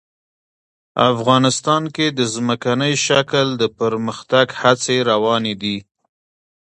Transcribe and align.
افغانستان 1.11 1.83
کې 1.95 2.05
د 2.17 2.19
ځمکنی 2.35 2.93
شکل 3.07 3.47
د 3.61 3.63
پرمختګ 3.79 4.47
هڅې 4.61 4.97
روانې 5.11 5.53
دي. 5.61 5.77